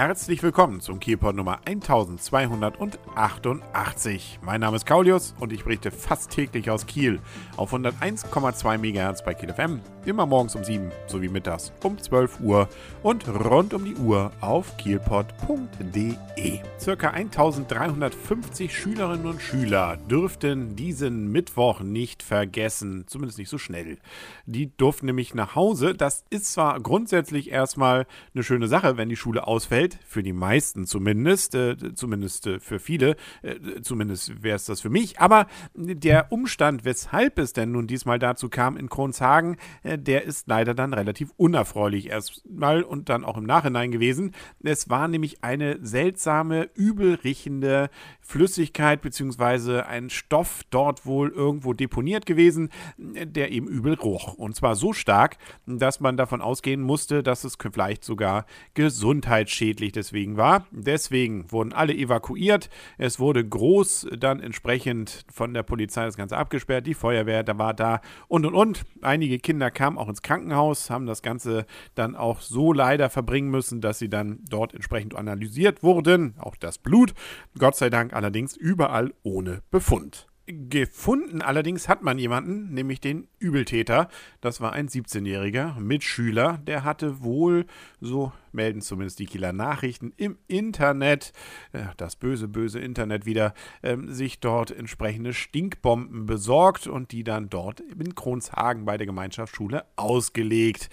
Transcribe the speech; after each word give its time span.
herzlich 0.00 0.42
willkommen 0.42 0.80
zum 0.80 0.98
Kielpot 0.98 1.36
Nummer 1.36 1.60
1288. 1.66 4.38
Mein 4.42 4.62
Name 4.62 4.76
ist 4.76 4.86
Kaulius 4.86 5.34
und 5.38 5.52
ich 5.52 5.64
berichte 5.64 5.90
fast 5.90 6.30
täglich 6.30 6.70
aus 6.70 6.86
Kiel 6.86 7.20
auf 7.58 7.74
101,2 7.74 8.78
MHz 8.78 9.22
bei 9.22 9.34
Kiel 9.34 9.52
FM, 9.52 9.82
immer 10.06 10.24
morgens 10.24 10.56
um 10.56 10.64
7 10.64 10.90
sowie 11.06 11.28
mittags 11.28 11.74
um 11.82 11.98
12 11.98 12.40
Uhr 12.40 12.66
und 13.02 13.28
rund 13.28 13.74
um 13.74 13.84
die 13.84 13.96
Uhr 13.96 14.32
auf 14.40 14.74
kielpot.de. 14.78 16.60
Circa 16.78 17.10
1350 17.10 18.74
Schülerinnen 18.74 19.26
und 19.26 19.42
Schüler 19.42 19.98
dürften 20.08 20.76
diesen 20.76 21.30
Mittwoch 21.30 21.80
nicht 21.80 22.22
vergessen, 22.22 23.04
zumindest 23.06 23.38
nicht 23.38 23.50
so 23.50 23.58
schnell. 23.58 23.98
Die 24.46 24.74
durften 24.74 25.04
nämlich 25.04 25.34
nach 25.34 25.54
Hause. 25.54 25.92
Das 25.92 26.24
ist 26.30 26.54
zwar 26.54 26.80
grundsätzlich 26.80 27.50
erstmal 27.50 28.06
eine 28.34 28.44
schöne 28.44 28.66
Sache, 28.66 28.96
wenn 28.96 29.10
die 29.10 29.16
Schule 29.16 29.46
ausfällt, 29.46 29.89
für 30.06 30.22
die 30.22 30.32
meisten 30.32 30.86
zumindest, 30.86 31.54
äh, 31.54 31.76
zumindest 31.94 32.46
äh, 32.46 32.60
für 32.60 32.78
viele, 32.78 33.16
äh, 33.42 33.80
zumindest 33.82 34.42
wäre 34.42 34.56
es 34.56 34.64
das 34.64 34.80
für 34.80 34.90
mich, 34.90 35.20
aber 35.20 35.46
der 35.74 36.32
Umstand, 36.32 36.84
weshalb 36.84 37.38
es 37.38 37.52
denn 37.52 37.72
nun 37.72 37.86
diesmal 37.86 38.18
dazu 38.18 38.48
kam 38.48 38.76
in 38.76 38.88
Kronshagen, 38.88 39.56
äh, 39.82 39.98
der 39.98 40.24
ist 40.24 40.46
leider 40.48 40.74
dann 40.74 40.92
relativ 40.92 41.32
unerfreulich 41.36 42.08
erstmal 42.08 42.82
und 42.82 43.08
dann 43.08 43.24
auch 43.24 43.36
im 43.36 43.44
Nachhinein 43.44 43.90
gewesen. 43.90 44.32
Es 44.62 44.90
war 44.90 45.08
nämlich 45.08 45.42
eine 45.42 45.78
seltsame, 45.82 46.70
übel 46.74 47.14
riechende 47.14 47.90
Flüssigkeit 48.20 49.02
bzw. 49.02 49.80
ein 49.80 50.10
Stoff 50.10 50.62
dort 50.70 51.06
wohl 51.06 51.30
irgendwo 51.30 51.72
deponiert 51.72 52.26
gewesen, 52.26 52.68
der 52.98 53.50
eben 53.52 53.66
übel 53.66 53.94
roch. 53.94 54.34
Und 54.34 54.54
zwar 54.56 54.76
so 54.76 54.92
stark, 54.92 55.36
dass 55.66 56.00
man 56.00 56.16
davon 56.16 56.40
ausgehen 56.40 56.80
musste, 56.80 57.22
dass 57.22 57.44
es 57.44 57.56
vielleicht 57.72 58.04
sogar 58.04 58.46
gesundheitsschädlich 58.74 59.69
deswegen 59.74 60.36
war. 60.36 60.66
Deswegen 60.70 61.50
wurden 61.50 61.72
alle 61.72 61.94
evakuiert. 61.94 62.70
Es 62.98 63.18
wurde 63.20 63.46
groß 63.46 64.08
dann 64.18 64.40
entsprechend 64.40 65.24
von 65.32 65.54
der 65.54 65.62
Polizei 65.62 66.04
das 66.04 66.16
Ganze 66.16 66.36
abgesperrt. 66.36 66.86
Die 66.86 66.94
Feuerwehr, 66.94 67.42
da 67.42 67.58
war 67.58 67.74
da 67.74 68.00
und 68.28 68.46
und 68.46 68.54
und. 68.54 68.84
Einige 69.02 69.38
Kinder 69.38 69.70
kamen 69.70 69.98
auch 69.98 70.08
ins 70.08 70.22
Krankenhaus, 70.22 70.90
haben 70.90 71.06
das 71.06 71.22
Ganze 71.22 71.66
dann 71.94 72.16
auch 72.16 72.40
so 72.40 72.72
leider 72.72 73.10
verbringen 73.10 73.50
müssen, 73.50 73.80
dass 73.80 73.98
sie 73.98 74.08
dann 74.08 74.40
dort 74.48 74.74
entsprechend 74.74 75.14
analysiert 75.14 75.82
wurden. 75.82 76.34
Auch 76.38 76.56
das 76.56 76.78
Blut. 76.78 77.14
Gott 77.58 77.76
sei 77.76 77.90
Dank 77.90 78.12
allerdings 78.12 78.56
überall 78.56 79.12
ohne 79.22 79.62
Befund. 79.70 80.29
Gefunden 80.52 81.42
allerdings 81.42 81.88
hat 81.88 82.02
man 82.02 82.18
jemanden, 82.18 82.72
nämlich 82.72 83.00
den 83.00 83.28
Übeltäter. 83.38 84.08
Das 84.40 84.60
war 84.60 84.72
ein 84.72 84.88
17-jähriger 84.88 85.78
Mitschüler. 85.78 86.58
Der 86.66 86.84
hatte 86.84 87.22
wohl, 87.22 87.66
so 88.00 88.32
melden 88.52 88.80
zumindest 88.80 89.18
die 89.18 89.26
Kieler 89.26 89.52
Nachrichten, 89.52 90.12
im 90.16 90.38
Internet, 90.48 91.32
äh, 91.72 91.84
das 91.96 92.16
böse, 92.16 92.48
böse 92.48 92.80
Internet 92.80 93.26
wieder, 93.26 93.54
ähm, 93.82 94.12
sich 94.12 94.40
dort 94.40 94.70
entsprechende 94.70 95.32
Stinkbomben 95.32 96.26
besorgt 96.26 96.86
und 96.86 97.12
die 97.12 97.24
dann 97.24 97.48
dort 97.48 97.80
in 97.80 98.14
Kronshagen 98.14 98.84
bei 98.84 98.96
der 98.96 99.06
Gemeinschaftsschule 99.06 99.84
ausgelegt. 99.96 100.90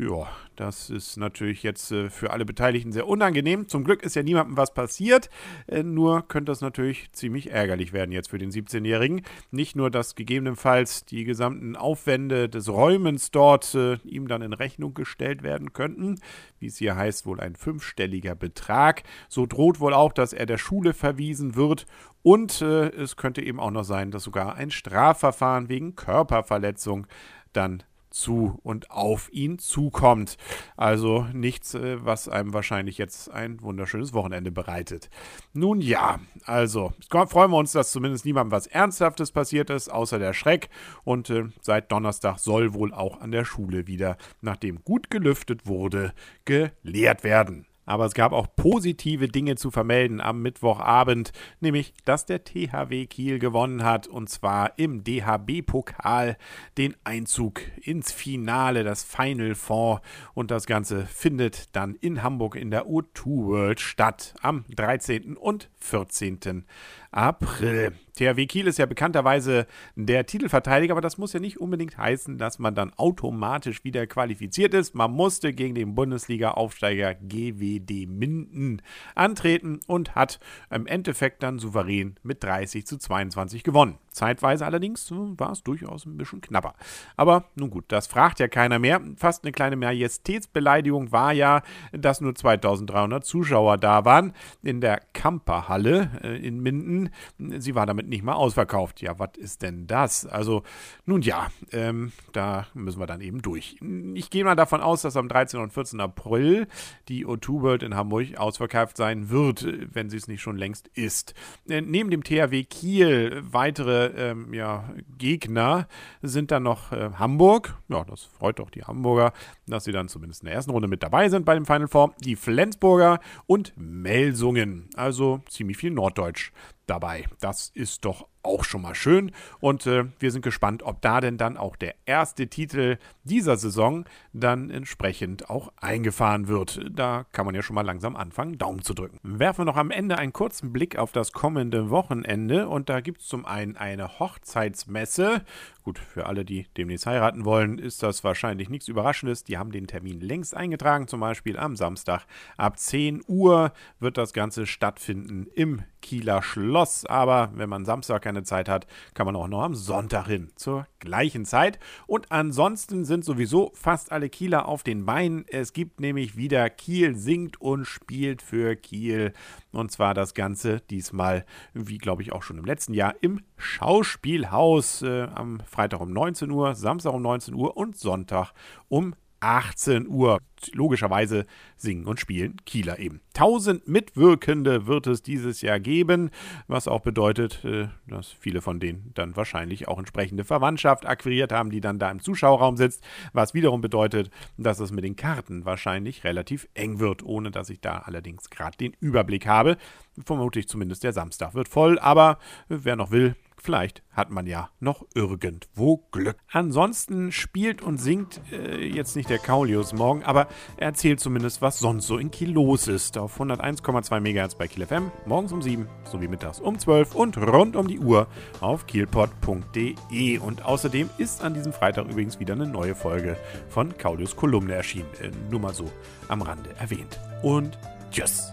Ja, 0.00 0.28
das 0.54 0.90
ist 0.90 1.16
natürlich 1.16 1.64
jetzt 1.64 1.90
äh, 1.90 2.08
für 2.08 2.30
alle 2.30 2.44
Beteiligten 2.44 2.92
sehr 2.92 3.08
unangenehm. 3.08 3.66
Zum 3.66 3.82
Glück 3.82 4.04
ist 4.04 4.14
ja 4.14 4.22
niemandem 4.22 4.56
was 4.56 4.72
passiert, 4.72 5.28
äh, 5.66 5.82
nur 5.82 6.28
könnte 6.28 6.52
das 6.52 6.60
natürlich 6.60 7.10
ziemlich 7.10 7.50
ärgerlich 7.50 7.92
werden 7.92 8.12
jetzt 8.12 8.30
für 8.30 8.38
den 8.38 8.52
17-Jährigen. 8.52 9.22
Nicht 9.50 9.74
nur, 9.74 9.90
dass 9.90 10.14
gegebenenfalls 10.14 11.04
die 11.04 11.24
gesamten 11.24 11.74
Aufwände 11.74 12.48
des 12.48 12.68
Räumens 12.68 13.32
dort 13.32 13.74
äh, 13.74 13.96
ihm 14.04 14.28
dann 14.28 14.40
in 14.42 14.52
Rechnung 14.52 14.94
gestellt 14.94 15.42
werden 15.42 15.72
könnten, 15.72 16.20
wie 16.60 16.66
es 16.66 16.76
hier 16.76 16.94
heißt, 16.94 17.26
wohl 17.26 17.40
ein 17.40 17.56
fünfstelliger 17.56 18.36
Betrag. 18.36 19.02
So 19.28 19.46
droht 19.46 19.80
wohl 19.80 19.94
auch, 19.94 20.12
dass 20.12 20.32
er 20.32 20.46
der 20.46 20.58
Schule 20.58 20.92
verwiesen 20.94 21.56
wird 21.56 21.86
und 22.22 22.62
äh, 22.62 22.90
es 22.90 23.16
könnte 23.16 23.42
eben 23.42 23.58
auch 23.58 23.72
noch 23.72 23.84
sein, 23.84 24.12
dass 24.12 24.22
sogar 24.22 24.54
ein 24.54 24.70
Strafverfahren 24.70 25.68
wegen 25.68 25.96
Körperverletzung 25.96 27.08
dann 27.52 27.82
zu 28.10 28.58
und 28.62 28.90
auf 28.90 29.32
ihn 29.32 29.58
zukommt. 29.58 30.36
Also 30.76 31.26
nichts, 31.32 31.74
äh, 31.74 32.04
was 32.04 32.28
einem 32.28 32.52
wahrscheinlich 32.54 32.98
jetzt 32.98 33.30
ein 33.30 33.60
wunderschönes 33.60 34.12
Wochenende 34.12 34.50
bereitet. 34.50 35.10
Nun 35.52 35.80
ja, 35.80 36.20
also 36.44 36.92
freuen 37.10 37.50
wir 37.50 37.58
uns, 37.58 37.72
dass 37.72 37.92
zumindest 37.92 38.24
niemandem 38.24 38.52
was 38.52 38.66
Ernsthaftes 38.66 39.32
passiert 39.32 39.70
ist, 39.70 39.88
außer 39.88 40.18
der 40.18 40.32
Schreck. 40.32 40.68
Und 41.04 41.30
äh, 41.30 41.44
seit 41.60 41.92
Donnerstag 41.92 42.38
soll 42.38 42.74
wohl 42.74 42.92
auch 42.92 43.20
an 43.20 43.30
der 43.30 43.44
Schule 43.44 43.86
wieder, 43.86 44.16
nachdem 44.40 44.82
gut 44.84 45.10
gelüftet 45.10 45.66
wurde, 45.66 46.12
gelehrt 46.44 47.24
werden. 47.24 47.66
Aber 47.88 48.04
es 48.04 48.12
gab 48.12 48.32
auch 48.32 48.46
positive 48.54 49.28
Dinge 49.28 49.56
zu 49.56 49.70
vermelden 49.70 50.20
am 50.20 50.42
Mittwochabend, 50.42 51.32
nämlich, 51.60 51.94
dass 52.04 52.26
der 52.26 52.44
THW 52.44 53.06
Kiel 53.06 53.38
gewonnen 53.38 53.82
hat 53.82 54.06
und 54.06 54.28
zwar 54.28 54.78
im 54.78 55.04
DHB-Pokal 55.04 56.36
den 56.76 56.94
Einzug 57.04 57.62
ins 57.80 58.12
Finale, 58.12 58.84
das 58.84 59.04
Final 59.04 59.54
Four. 59.54 60.02
Und 60.34 60.50
das 60.50 60.66
Ganze 60.66 61.06
findet 61.06 61.74
dann 61.74 61.94
in 61.94 62.22
Hamburg 62.22 62.56
in 62.56 62.70
der 62.70 62.86
U2 62.86 63.46
World 63.46 63.80
statt 63.80 64.34
am 64.42 64.66
13. 64.68 65.38
und 65.38 65.70
14. 65.78 66.66
April. 67.10 67.94
THW 68.18 68.46
Kiel 68.46 68.66
ist 68.66 68.78
ja 68.78 68.86
bekannterweise 68.86 69.66
der 69.94 70.26
Titelverteidiger, 70.26 70.92
aber 70.92 71.00
das 71.00 71.18
muss 71.18 71.32
ja 71.32 71.40
nicht 71.40 71.60
unbedingt 71.60 71.96
heißen, 71.96 72.36
dass 72.36 72.58
man 72.58 72.74
dann 72.74 72.92
automatisch 72.94 73.84
wieder 73.84 74.06
qualifiziert 74.08 74.74
ist. 74.74 74.94
Man 74.94 75.12
musste 75.12 75.52
gegen 75.52 75.76
den 75.76 75.94
Bundesliga-Aufsteiger 75.94 77.14
GWD 77.14 78.08
Minden 78.08 78.82
antreten 79.14 79.80
und 79.86 80.16
hat 80.16 80.40
im 80.70 80.86
Endeffekt 80.86 81.44
dann 81.44 81.60
souverän 81.60 82.16
mit 82.24 82.42
30 82.42 82.86
zu 82.86 82.98
22 82.98 83.62
gewonnen. 83.62 83.98
Zeitweise 84.10 84.66
allerdings 84.66 85.12
war 85.12 85.52
es 85.52 85.62
durchaus 85.62 86.04
ein 86.04 86.16
bisschen 86.16 86.40
knapper. 86.40 86.74
Aber 87.16 87.44
nun 87.54 87.70
gut, 87.70 87.84
das 87.86 88.08
fragt 88.08 88.40
ja 88.40 88.48
keiner 88.48 88.80
mehr. 88.80 89.00
Fast 89.16 89.44
eine 89.44 89.52
kleine 89.52 89.76
Majestätsbeleidigung 89.76 91.12
war 91.12 91.32
ja, 91.32 91.62
dass 91.92 92.20
nur 92.20 92.34
2300 92.34 93.24
Zuschauer 93.24 93.78
da 93.78 94.04
waren 94.04 94.32
in 94.64 94.80
der 94.80 95.00
Kamperhalle 95.12 96.10
äh, 96.24 96.36
in 96.44 96.60
Minden. 96.60 97.10
Sie 97.58 97.76
war 97.76 97.86
damit 97.86 98.07
nicht 98.08 98.24
mal 98.24 98.34
ausverkauft. 98.34 99.00
Ja, 99.00 99.18
was 99.18 99.30
ist 99.36 99.62
denn 99.62 99.86
das? 99.86 100.26
Also, 100.26 100.62
nun 101.04 101.22
ja, 101.22 101.48
ähm, 101.72 102.12
da 102.32 102.66
müssen 102.74 103.00
wir 103.00 103.06
dann 103.06 103.20
eben 103.20 103.42
durch. 103.42 103.76
Ich 104.14 104.30
gehe 104.30 104.44
mal 104.44 104.56
davon 104.56 104.80
aus, 104.80 105.02
dass 105.02 105.16
am 105.16 105.28
13. 105.28 105.60
und 105.60 105.72
14. 105.72 106.00
April 106.00 106.66
die 107.08 107.26
O2 107.26 107.62
World 107.62 107.82
in 107.82 107.94
Hamburg 107.94 108.36
ausverkauft 108.36 108.96
sein 108.96 109.30
wird, 109.30 109.66
wenn 109.94 110.10
sie 110.10 110.16
es 110.16 110.28
nicht 110.28 110.40
schon 110.40 110.56
längst 110.56 110.88
ist. 110.88 111.34
Äh, 111.68 111.80
neben 111.80 112.10
dem 112.10 112.24
THW 112.24 112.64
Kiel 112.64 113.42
weitere 113.42 114.06
ähm, 114.30 114.52
ja, 114.54 114.88
Gegner 115.18 115.86
sind 116.22 116.50
dann 116.50 116.62
noch 116.62 116.92
äh, 116.92 117.10
Hamburg. 117.18 117.76
Ja, 117.88 118.04
das 118.04 118.24
freut 118.24 118.58
doch 118.58 118.70
die 118.70 118.84
Hamburger, 118.84 119.32
dass 119.66 119.84
sie 119.84 119.92
dann 119.92 120.08
zumindest 120.08 120.42
in 120.42 120.46
der 120.46 120.54
ersten 120.54 120.70
Runde 120.70 120.88
mit 120.88 121.02
dabei 121.02 121.28
sind 121.28 121.44
bei 121.44 121.54
dem 121.54 121.66
Final 121.66 121.88
Four. 121.88 122.14
Die 122.20 122.36
Flensburger 122.36 123.20
und 123.46 123.72
Melsungen. 123.76 124.88
Also 124.96 125.40
ziemlich 125.48 125.76
viel 125.76 125.90
Norddeutsch 125.90 126.52
dabei. 126.88 127.26
Das 127.40 127.70
ist 127.74 128.04
doch 128.04 128.26
auch 128.42 128.64
schon 128.64 128.82
mal 128.82 128.94
schön. 128.94 129.32
Und 129.60 129.86
äh, 129.86 130.04
wir 130.18 130.30
sind 130.30 130.42
gespannt, 130.42 130.82
ob 130.82 131.00
da 131.02 131.20
denn 131.20 131.38
dann 131.38 131.56
auch 131.56 131.76
der 131.76 131.94
erste 132.06 132.48
Titel 132.48 132.98
dieser 133.24 133.56
Saison 133.56 134.04
dann 134.32 134.70
entsprechend 134.70 135.50
auch 135.50 135.72
eingefahren 135.76 136.48
wird. 136.48 136.80
Da 136.90 137.26
kann 137.32 137.46
man 137.46 137.54
ja 137.54 137.62
schon 137.62 137.74
mal 137.74 137.82
langsam 137.82 138.16
anfangen, 138.16 138.58
Daumen 138.58 138.82
zu 138.82 138.94
drücken. 138.94 139.18
Werfen 139.22 139.60
wir 139.60 139.64
noch 139.66 139.76
am 139.76 139.90
Ende 139.90 140.18
einen 140.18 140.32
kurzen 140.32 140.72
Blick 140.72 140.96
auf 140.98 141.12
das 141.12 141.32
kommende 141.32 141.90
Wochenende. 141.90 142.68
Und 142.68 142.88
da 142.88 143.00
gibt 143.00 143.20
es 143.20 143.28
zum 143.28 143.44
einen 143.44 143.76
eine 143.76 144.18
Hochzeitsmesse. 144.18 145.42
Gut, 145.84 145.98
für 145.98 146.26
alle, 146.26 146.44
die 146.44 146.66
demnächst 146.76 147.06
heiraten 147.06 147.44
wollen, 147.44 147.78
ist 147.78 148.02
das 148.02 148.22
wahrscheinlich 148.22 148.68
nichts 148.68 148.88
Überraschendes. 148.88 149.44
Die 149.44 149.56
haben 149.56 149.72
den 149.72 149.86
Termin 149.86 150.20
längst 150.20 150.54
eingetragen, 150.54 151.08
zum 151.08 151.20
Beispiel 151.20 151.58
am 151.58 151.76
Samstag 151.76 152.26
ab 152.56 152.78
10 152.78 153.22
Uhr 153.26 153.72
wird 153.98 154.18
das 154.18 154.32
Ganze 154.32 154.66
stattfinden 154.66 155.46
im 155.54 155.82
Kieler 156.02 156.42
Schloss. 156.42 157.06
Aber 157.06 157.50
wenn 157.54 157.68
man 157.68 157.84
Samstag 157.84 158.22
keine 158.28 158.42
Zeit 158.42 158.68
hat, 158.68 158.86
kann 159.14 159.24
man 159.24 159.36
auch 159.36 159.48
noch 159.48 159.62
am 159.62 159.74
Sonntag 159.74 160.26
hin 160.26 160.50
zur 160.54 160.86
gleichen 160.98 161.46
Zeit. 161.46 161.78
Und 162.06 162.30
ansonsten 162.30 163.06
sind 163.06 163.24
sowieso 163.24 163.72
fast 163.74 164.12
alle 164.12 164.28
Kieler 164.28 164.68
auf 164.68 164.82
den 164.82 165.06
Beinen. 165.06 165.46
Es 165.48 165.72
gibt 165.72 165.98
nämlich 165.98 166.36
wieder 166.36 166.68
Kiel 166.68 167.16
singt 167.16 167.58
und 167.58 167.86
spielt 167.86 168.42
für 168.42 168.76
Kiel. 168.76 169.32
Und 169.72 169.90
zwar 169.90 170.12
das 170.12 170.34
Ganze 170.34 170.82
diesmal, 170.90 171.46
wie 171.72 171.96
glaube 171.96 172.20
ich 172.20 172.32
auch 172.32 172.42
schon 172.42 172.58
im 172.58 172.66
letzten 172.66 172.92
Jahr, 172.92 173.14
im 173.22 173.40
Schauspielhaus 173.56 175.00
äh, 175.00 175.22
am 175.34 175.60
Freitag 175.60 176.02
um 176.02 176.12
19 176.12 176.50
Uhr, 176.50 176.74
Samstag 176.74 177.14
um 177.14 177.22
19 177.22 177.54
Uhr 177.54 177.78
und 177.78 177.96
Sonntag 177.96 178.52
um 178.88 179.14
18 179.40 180.08
Uhr. 180.08 180.40
Logischerweise 180.72 181.46
singen 181.76 182.06
und 182.06 182.18
spielen 182.18 182.56
Kieler 182.66 182.98
eben. 182.98 183.20
1000 183.34 183.86
Mitwirkende 183.86 184.88
wird 184.88 185.06
es 185.06 185.22
dieses 185.22 185.60
Jahr 185.60 185.78
geben, 185.78 186.30
was 186.66 186.88
auch 186.88 187.00
bedeutet, 187.00 187.64
äh, 187.64 187.88
dass 188.08 188.32
viele 188.32 188.60
von 188.60 188.80
denen 188.80 189.12
dann 189.14 189.36
wahrscheinlich 189.36 189.86
auch 189.86 189.98
entsprechende 189.98 190.44
Verwandtschaft 190.44 191.06
akquiriert 191.06 191.52
haben, 191.52 191.70
die 191.70 191.80
dann 191.80 192.00
da 192.00 192.10
im 192.10 192.20
Zuschauerraum 192.20 192.76
sitzt, 192.76 193.04
was 193.32 193.54
wiederum 193.54 193.80
bedeutet, 193.80 194.30
dass 194.56 194.80
es 194.80 194.90
mit 194.90 195.04
den 195.04 195.14
Karten 195.14 195.64
wahrscheinlich 195.64 196.24
relativ 196.24 196.68
eng 196.74 196.98
wird, 196.98 197.22
ohne 197.22 197.52
dass 197.52 197.70
ich 197.70 197.80
da 197.80 197.98
allerdings 197.98 198.50
gerade 198.50 198.76
den 198.76 198.96
Überblick 198.98 199.46
habe. 199.46 199.76
Vermutlich 200.24 200.68
zumindest 200.68 201.04
der 201.04 201.12
Samstag 201.12 201.54
wird 201.54 201.68
voll, 201.68 202.00
aber 202.00 202.38
wer 202.68 202.96
noch 202.96 203.12
will, 203.12 203.36
Vielleicht 203.62 204.02
hat 204.10 204.30
man 204.30 204.46
ja 204.46 204.70
noch 204.80 205.06
irgendwo 205.14 205.98
Glück. 206.10 206.36
Ansonsten 206.50 207.32
spielt 207.32 207.82
und 207.82 207.98
singt 207.98 208.40
äh, 208.52 208.84
jetzt 208.86 209.16
nicht 209.16 209.30
der 209.30 209.38
Kaulius 209.38 209.92
morgen, 209.92 210.22
aber 210.24 210.48
er 210.76 210.88
erzählt 210.88 211.20
zumindest, 211.20 211.60
was 211.62 211.78
sonst 211.78 212.06
so 212.06 212.18
in 212.18 212.30
Kiel 212.30 212.52
los 212.52 212.88
ist. 212.88 213.18
Auf 213.18 213.40
101,2 213.40 214.20
MHz 214.20 214.54
bei 214.54 214.68
Kiel 214.68 214.86
FM, 214.86 215.10
morgens 215.26 215.52
um 215.52 215.62
7 215.62 215.88
sowie 216.04 216.28
mittags 216.28 216.60
um 216.60 216.78
12 216.78 217.14
und 217.14 217.36
rund 217.38 217.76
um 217.76 217.88
die 217.88 217.98
Uhr 217.98 218.28
auf 218.60 218.86
kielpot.de. 218.86 220.38
Und 220.38 220.64
außerdem 220.64 221.10
ist 221.18 221.42
an 221.42 221.54
diesem 221.54 221.72
Freitag 221.72 222.08
übrigens 222.08 222.40
wieder 222.40 222.54
eine 222.54 222.66
neue 222.66 222.94
Folge 222.94 223.36
von 223.68 223.96
Kaulius 223.96 224.36
Kolumne 224.36 224.74
erschienen. 224.74 225.08
Äh, 225.20 225.30
nur 225.50 225.60
mal 225.60 225.74
so 225.74 225.90
am 226.28 226.42
Rande 226.42 226.70
erwähnt. 226.78 227.18
Und 227.42 227.78
tschüss. 228.10 228.52